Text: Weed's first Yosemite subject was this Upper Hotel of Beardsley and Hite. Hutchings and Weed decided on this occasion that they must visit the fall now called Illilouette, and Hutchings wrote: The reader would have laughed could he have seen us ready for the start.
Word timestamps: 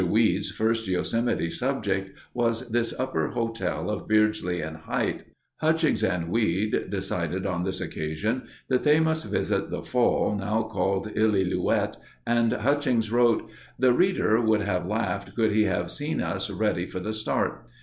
Weed's 0.03 0.49
first 0.49 0.87
Yosemite 0.87 1.51
subject 1.51 2.17
was 2.33 2.69
this 2.69 2.91
Upper 2.99 3.27
Hotel 3.33 3.87
of 3.91 4.07
Beardsley 4.07 4.59
and 4.59 4.77
Hite. 4.77 5.25
Hutchings 5.57 6.03
and 6.03 6.29
Weed 6.29 6.89
decided 6.89 7.45
on 7.45 7.63
this 7.65 7.79
occasion 7.79 8.47
that 8.67 8.81
they 8.81 8.99
must 8.99 9.29
visit 9.29 9.69
the 9.69 9.83
fall 9.83 10.35
now 10.35 10.63
called 10.63 11.13
Illilouette, 11.15 11.97
and 12.25 12.51
Hutchings 12.51 13.11
wrote: 13.11 13.47
The 13.77 13.93
reader 13.93 14.41
would 14.41 14.61
have 14.61 14.87
laughed 14.87 15.35
could 15.35 15.51
he 15.51 15.65
have 15.65 15.91
seen 15.91 16.19
us 16.19 16.49
ready 16.49 16.87
for 16.87 16.99
the 16.99 17.13
start. 17.13 17.69